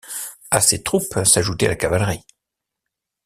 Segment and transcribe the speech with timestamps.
[0.49, 2.25] À ces troupes, s'ajoutait la cavalerie.